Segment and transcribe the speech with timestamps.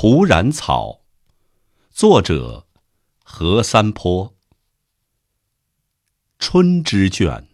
[0.00, 1.00] 蒲然草，
[1.90, 2.68] 作者
[3.24, 4.32] 何三坡。
[6.38, 7.48] 春之卷。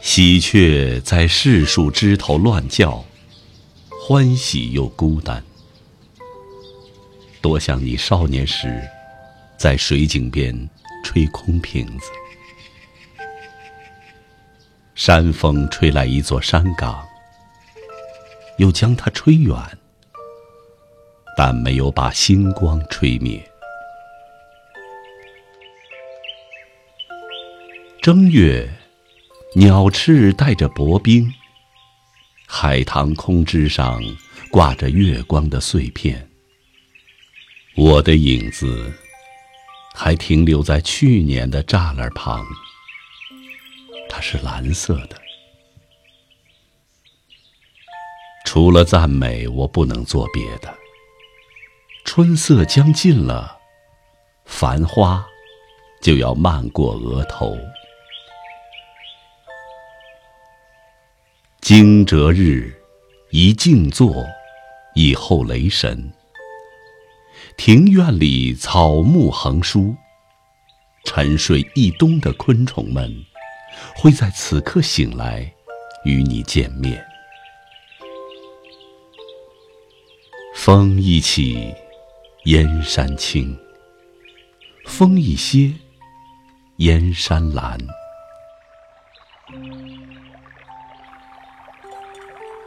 [0.00, 3.04] 喜鹊在柿树枝头乱叫，
[3.90, 5.44] 欢喜又孤单。
[7.40, 8.82] 多像你少年时，
[9.56, 10.68] 在水井边
[11.04, 12.10] 吹空瓶子。
[14.94, 17.06] 山风吹来一座山岗，
[18.58, 19.56] 又将它吹远，
[21.36, 23.40] 但没有把星光吹灭。
[28.02, 28.68] 正月，
[29.54, 31.32] 鸟翅带着薄冰，
[32.46, 34.02] 海棠空枝上
[34.50, 36.27] 挂着月光的碎片。
[37.80, 38.92] 我的影子
[39.94, 42.44] 还停留在去年的栅栏旁，
[44.10, 45.16] 它是蓝色的。
[48.44, 50.76] 除了赞美，我不能做别的。
[52.04, 53.56] 春色将近了，
[54.44, 55.24] 繁花
[56.02, 57.56] 就要漫过额头。
[61.60, 62.76] 惊蛰日，
[63.30, 64.26] 一静坐，
[64.96, 66.12] 以后雷神。
[67.58, 69.92] 庭院里草木横疏，
[71.04, 73.12] 沉睡一冬的昆虫们，
[73.96, 75.52] 会在此刻醒来，
[76.04, 77.04] 与你见面。
[80.54, 81.74] 风一起，
[82.44, 83.52] 燕山青；
[84.86, 85.72] 风一歇，
[86.76, 87.76] 燕山蓝。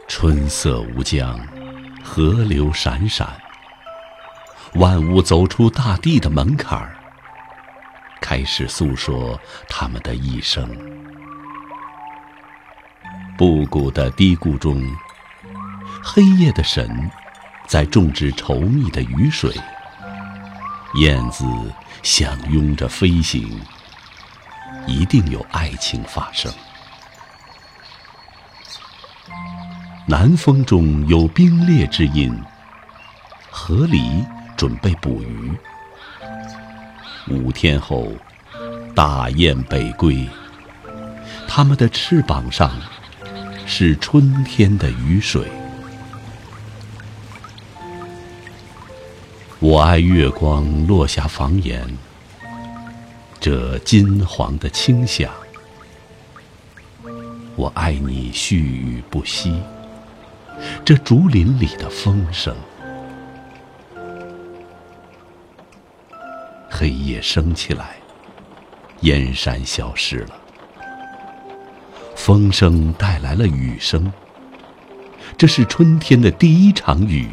[0.06, 1.40] 春色无疆，
[2.04, 3.40] 河流闪闪。
[4.74, 6.96] 万物走出大地的门槛儿，
[8.20, 10.66] 开始诉说他们的一生。
[13.36, 14.82] 布谷的低谷中，
[16.02, 17.10] 黑夜的神
[17.66, 19.54] 在种植稠密的雨水。
[20.94, 21.44] 燕子
[22.02, 23.60] 相拥着飞行，
[24.86, 26.50] 一定有爱情发生。
[30.06, 32.34] 南风中有冰裂之音，
[33.50, 34.24] 河狸。
[34.62, 35.50] 准备捕鱼。
[37.28, 38.12] 五天后，
[38.94, 40.24] 大雁北归。
[41.48, 42.70] 它们的翅膀上
[43.66, 45.50] 是春天的雨水。
[49.58, 51.82] 我爱月光落下房檐，
[53.40, 55.28] 这金黄的清响。
[57.56, 59.60] 我爱你絮语不息，
[60.84, 62.54] 这竹林里的风声。
[66.82, 67.94] 黑夜升起来，
[69.02, 70.36] 燕山消失了。
[72.16, 74.12] 风声带来了雨声，
[75.38, 77.28] 这是春天的第一场雨，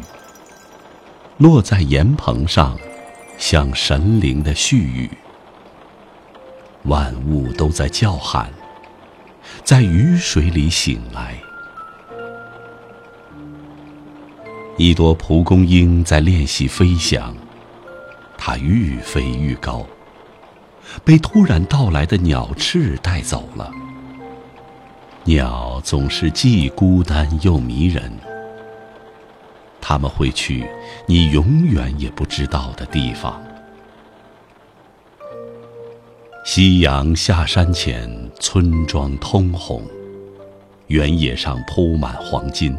[1.38, 2.78] 落在岩棚上，
[3.38, 5.10] 像神灵的絮语。
[6.84, 8.52] 万物都在叫喊，
[9.64, 11.34] 在雨水里醒来。
[14.78, 17.34] 一朵蒲公英在练习飞翔。
[18.42, 19.86] 它愈飞愈高，
[21.04, 23.70] 被突然到来的鸟翅带走了。
[25.24, 28.10] 鸟总是既孤单又迷人，
[29.78, 30.66] 它们会去
[31.04, 33.40] 你永远也不知道的地方。
[36.46, 39.82] 夕阳下山前，村庄通红，
[40.86, 42.74] 原野上铺满黄金。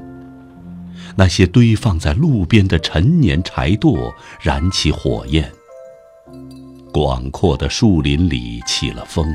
[1.16, 5.51] 那些堆放在路边的陈年柴垛燃起火焰，
[6.91, 9.25] 广阔的树林里起了风。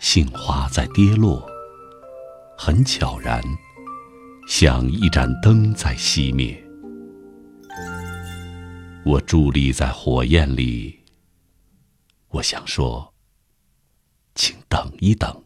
[0.00, 1.46] 杏花在跌落，
[2.58, 3.42] 很悄然，
[4.48, 6.62] 像一盏灯在熄灭。
[9.04, 11.00] 我伫立在火焰里，
[12.28, 13.12] 我想说，
[14.34, 15.43] 请等一等。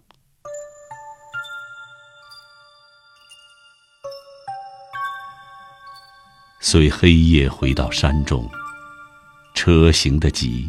[6.60, 8.48] 随黑夜回到山中，
[9.54, 10.68] 车行得急，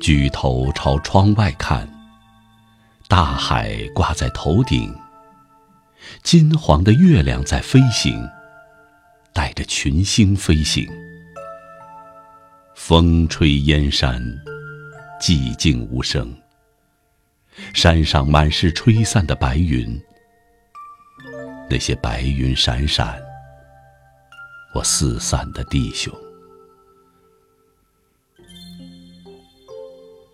[0.00, 1.88] 举头朝窗外看，
[3.08, 4.94] 大海挂在头顶，
[6.22, 8.22] 金黄的月亮在飞行，
[9.32, 10.86] 带着群星飞行。
[12.74, 14.22] 风吹燕山，
[15.20, 16.32] 寂静无声。
[17.72, 20.00] 山上满是吹散的白云，
[21.68, 23.18] 那些白云闪闪。
[24.78, 26.14] 我四散的弟兄。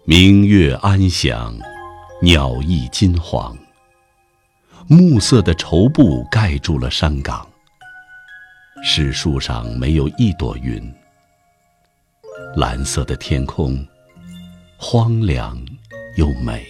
[0.04, 1.58] 明月安详，
[2.20, 3.56] 鸟翼金黄，
[4.86, 7.48] 暮色的绸布盖住了山岗。
[8.82, 10.94] 是树上没有一朵云。
[12.54, 13.82] 蓝色的天空
[14.76, 15.58] 荒凉
[16.18, 16.66] 又美。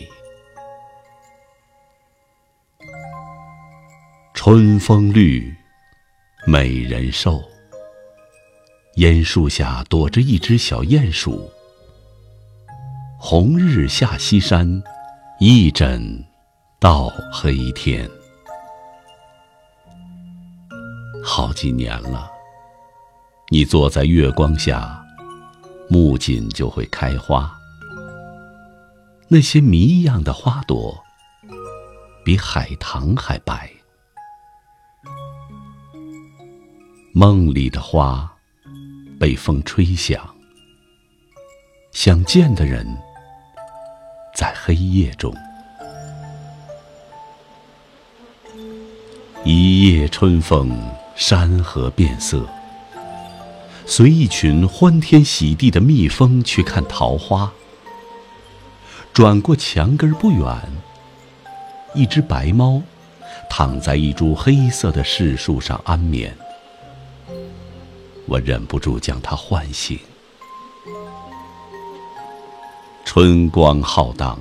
[4.32, 5.52] 春风绿，
[6.46, 7.42] 美人瘦。
[8.96, 11.50] 烟树下躲着一只小鼹鼠。
[13.18, 14.80] 红日下西山，
[15.40, 16.24] 一枕
[16.78, 18.08] 到黑天。
[21.24, 22.30] 好几年了，
[23.50, 25.04] 你坐在月光下，
[25.88, 27.52] 木槿就会开花。
[29.26, 31.02] 那些谜一样的花朵，
[32.24, 33.68] 比海棠还白。
[37.12, 38.33] 梦里的花，
[39.24, 40.22] 被风吹响。
[41.92, 42.86] 想见的人。
[44.34, 45.34] 在黑夜中，
[49.42, 50.78] 一夜春风，
[51.16, 52.46] 山河变色。
[53.86, 57.50] 随一群欢天喜地的蜜蜂去看桃花。
[59.14, 60.60] 转过墙根不远，
[61.94, 62.82] 一只白猫
[63.48, 66.36] 躺在一株黑色的柿树上安眠。
[68.26, 69.98] 我忍不住将它唤醒。
[73.04, 74.38] 春光浩荡，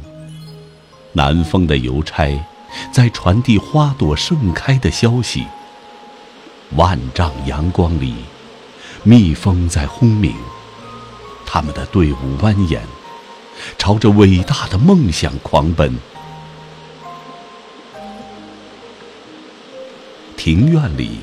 [1.11, 2.43] 南风的邮差
[2.91, 5.45] 在传递花朵盛开的消息。
[6.75, 8.15] 万丈阳光里，
[9.03, 10.33] 蜜蜂在轰鸣，
[11.45, 12.79] 他们的队伍蜿蜒，
[13.77, 15.95] 朝着伟大的梦想狂奔。
[20.35, 21.19] 庭院里，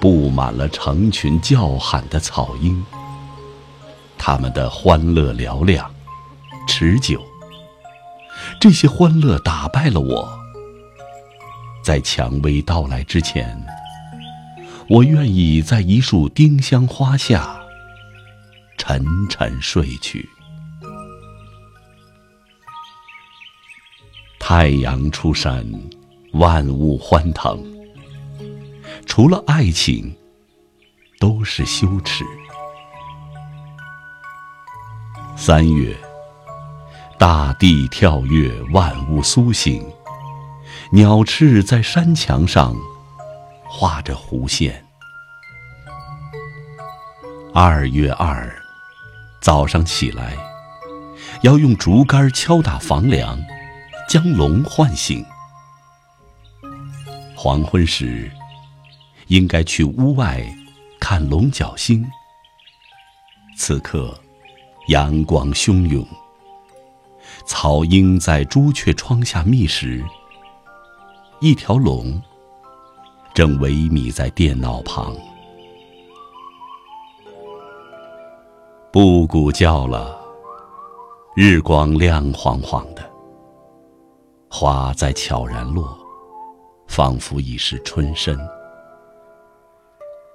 [0.00, 2.84] 布满了成群叫喊的草鹰，
[4.16, 5.90] 他们的欢乐嘹亮。
[6.66, 7.20] 持久，
[8.60, 10.38] 这些欢乐打败了我。
[11.82, 13.58] 在蔷薇到来之前，
[14.88, 17.58] 我愿意在一束丁香花下
[18.76, 20.28] 沉沉睡去。
[24.38, 25.66] 太阳出山，
[26.34, 27.77] 万物欢腾。
[29.08, 30.14] 除了爱情，
[31.18, 32.24] 都是羞耻。
[35.34, 35.96] 三月。
[37.18, 39.84] 大地跳跃，万物苏醒。
[40.92, 42.76] 鸟翅在山墙上
[43.64, 44.84] 画着弧线。
[47.52, 48.54] 二月二，
[49.40, 50.36] 早上起来，
[51.42, 53.36] 要用竹竿敲打房梁，
[54.08, 55.24] 将龙唤醒。
[57.34, 58.30] 黄昏时，
[59.28, 60.42] 应该去屋外
[61.00, 62.04] 看龙角星。
[63.56, 64.14] 此刻，
[64.88, 66.06] 阳光汹涌。
[67.46, 70.04] 草鹰在朱雀窗下觅食，
[71.40, 72.20] 一条龙
[73.32, 75.14] 正萎靡在电脑旁。
[78.90, 80.18] 布谷叫了，
[81.36, 83.10] 日光亮晃晃的，
[84.50, 85.96] 花在悄然落，
[86.86, 88.38] 仿佛已是春深。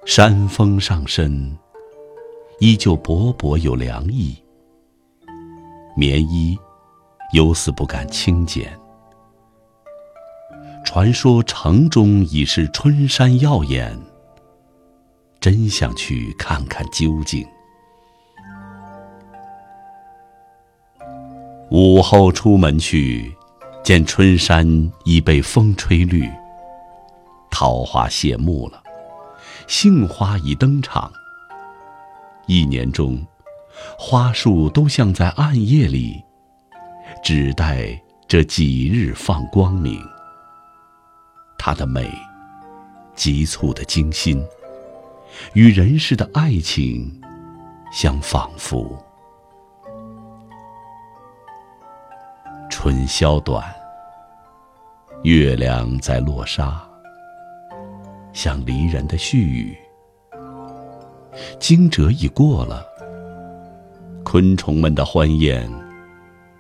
[0.06, 1.58] 山峰上身，
[2.60, 4.36] 依旧薄薄有凉意，
[5.96, 6.58] 棉衣。
[7.32, 8.72] 犹似不敢轻捡。
[10.86, 13.98] 传说城中已是春山耀眼，
[15.40, 17.44] 真想去看看究竟。
[21.72, 23.36] 午后出门去，
[23.84, 24.68] 见春山
[25.06, 26.30] 已被风吹绿，
[27.50, 28.83] 桃花谢幕了，
[29.68, 31.12] 杏花已登场。
[32.48, 33.26] 一年中，
[33.98, 36.24] 花树都像在暗夜里。
[37.24, 40.02] 只待这几日放光明。
[41.58, 42.12] 它的美，
[43.16, 44.46] 急促的惊心，
[45.54, 47.22] 与人世的爱情
[47.94, 49.02] 相仿佛。
[52.70, 53.64] 春宵短，
[55.24, 56.86] 月亮在落沙，
[58.34, 59.78] 像离人的絮语。
[61.60, 62.86] 惊蛰已过了，
[64.26, 65.72] 昆虫们的欢宴。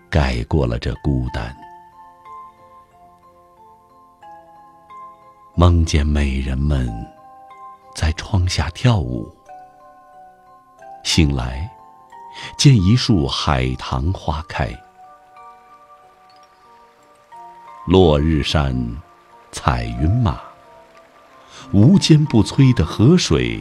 [0.09, 1.57] 盖过了这孤单，
[5.55, 6.87] 梦见美人们
[7.95, 9.27] 在窗下跳舞。
[11.03, 11.67] 醒来，
[12.59, 14.69] 见一树海棠花开。
[17.87, 18.75] 落日山，
[19.51, 20.39] 彩云马，
[21.73, 23.59] 无坚不摧的河水，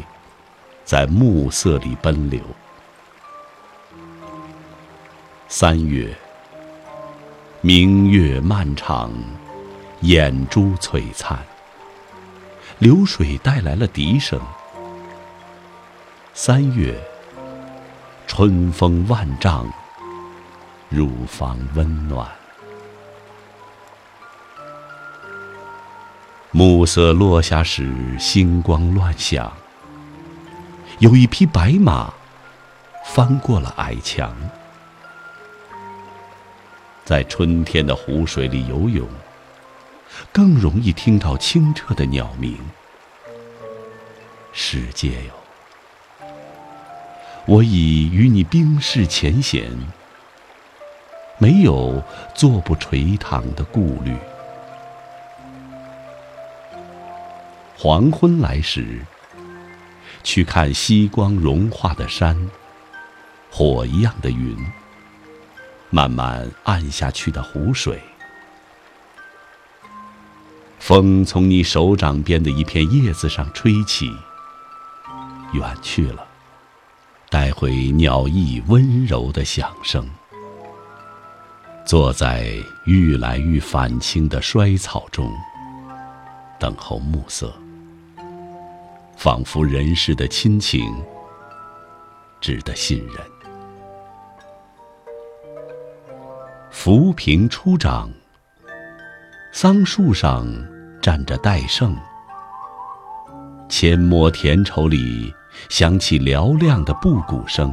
[0.84, 2.42] 在暮色里奔流。
[5.48, 6.14] 三月，
[7.62, 9.10] 明月漫长，
[10.02, 11.38] 眼珠璀璨。
[12.78, 14.38] 流水带来了笛声。
[16.34, 16.94] 三月，
[18.26, 19.66] 春风万丈，
[20.90, 22.30] 乳房温暖。
[26.54, 29.50] 暮色落下时，星光乱响。
[30.98, 32.12] 有一匹白马，
[33.06, 34.36] 翻过了矮墙。
[37.06, 39.08] 在春天的湖水里游泳，
[40.30, 42.58] 更容易听到清澈的鸟鸣。
[44.52, 46.26] 世界哟，
[47.46, 49.70] 我已与你冰释前嫌，
[51.38, 52.02] 没有
[52.34, 54.14] 坐不垂躺的顾虑。
[57.84, 59.00] 黄昏来时，
[60.22, 62.48] 去看夕光融化的山，
[63.50, 64.56] 火一样的云。
[65.90, 68.00] 慢慢暗下去的湖水，
[70.78, 74.12] 风从你手掌边的一片叶子上吹起，
[75.52, 76.24] 远去了，
[77.30, 80.08] 带回鸟翼温柔的响声。
[81.84, 85.28] 坐在愈来愈返青的衰草中，
[86.60, 87.52] 等候暮色，
[89.22, 90.92] 仿佛人世的亲情，
[92.40, 93.16] 值得信任。
[96.72, 98.10] 浮萍初长，
[99.52, 100.44] 桑树上
[101.00, 101.96] 站着戴胜。
[103.68, 105.32] 阡陌田畴里
[105.68, 107.72] 响起嘹亮的布谷声。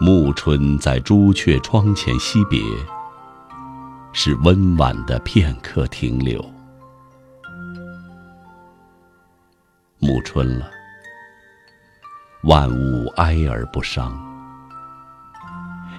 [0.00, 2.60] 暮春在朱雀窗前惜别，
[4.12, 6.44] 是温婉的片刻停留。
[10.04, 10.68] 暮春了，
[12.42, 14.12] 万物哀而不伤。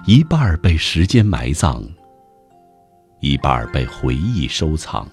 [0.04, 1.82] 一半被时间埋葬，
[3.20, 5.08] 一半被回忆收藏。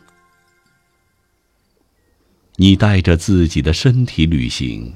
[2.58, 4.94] 你带着自己的身体旅行，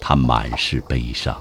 [0.00, 1.38] 它满是悲伤。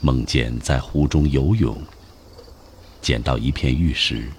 [0.00, 1.76] 梦见在湖中游泳，
[3.00, 4.30] 捡到一片玉石，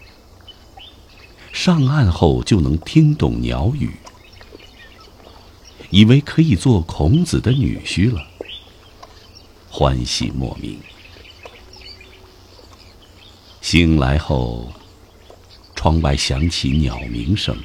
[1.54, 3.92] 上岸后就能听懂鸟语，
[5.92, 8.22] 以为可以做孔子的女婿了。
[9.70, 10.78] 欢喜莫名。
[13.62, 14.74] 醒来后，
[15.76, 17.56] 窗外响起鸟鸣声。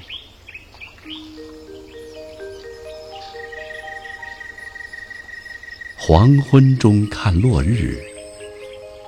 [5.97, 7.99] 黄昏中看落日，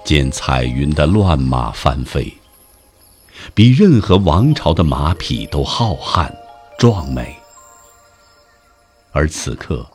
[0.04, 2.32] 见彩云的乱马翻飞，
[3.54, 6.30] 比任何王朝的马匹都浩瀚
[6.78, 7.36] 壮美。
[9.12, 9.86] 而此刻，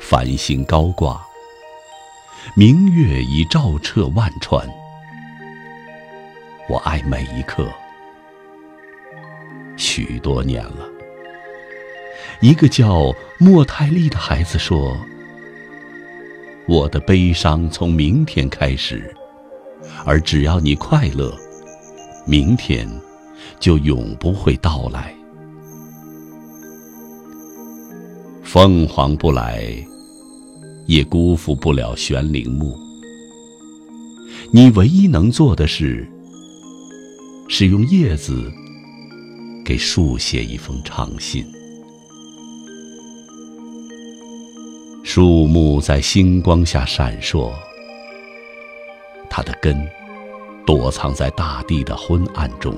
[0.00, 1.20] 繁星高挂。
[2.56, 4.66] 明月已照彻万川，
[6.68, 7.68] 我爱每一刻。
[9.76, 10.88] 许多年了，
[12.40, 14.96] 一个叫莫泰利的孩子说
[16.66, 19.14] ：“我的悲伤从明天开始，
[20.04, 21.38] 而只要你快乐，
[22.26, 22.88] 明天
[23.58, 25.14] 就永不会到来。
[28.42, 29.64] 凤凰不来。”
[30.86, 32.76] 也辜负不了玄铃木。
[34.52, 36.04] 你唯一能做的事，
[37.48, 38.50] 是用叶子
[39.64, 41.46] 给树写一封长信。
[45.04, 47.52] 树木在星光下闪烁，
[49.28, 49.76] 它的根
[50.70, 52.72] 躲藏在大地的昏暗中。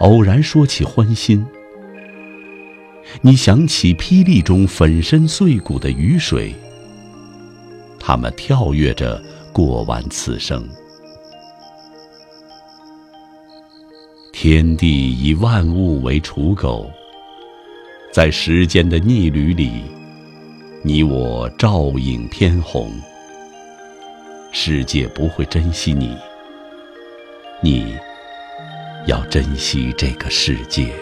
[0.00, 1.42] 偶然说起欢心。
[3.22, 6.54] 你想起霹雳中粉身碎骨的雨水，
[7.98, 10.68] 他们跳跃着过完此生。
[14.30, 16.90] 天地以万物为刍狗，
[18.12, 19.84] 在时间的逆旅里，
[20.82, 22.92] 你我照影偏红。
[24.60, 26.18] 世界不会珍惜你，
[27.62, 27.96] 你
[29.06, 30.92] 要珍惜这个世界。